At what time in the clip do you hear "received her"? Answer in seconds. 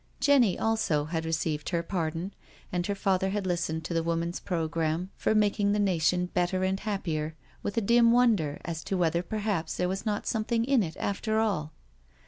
1.25-1.83